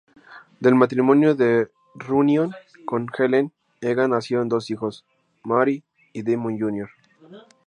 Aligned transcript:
Del 0.59 0.73
matrimonio 0.73 1.35
de 1.35 1.69
Runyon 1.93 2.53
con 2.85 3.05
Ellen 3.19 3.53
Egan 3.81 4.09
nacieron 4.09 4.49
dos 4.49 4.71
hijos, 4.71 5.05
Mary 5.43 5.83
y 6.11 6.23
Damon, 6.23 6.57
Jr. 6.57 6.89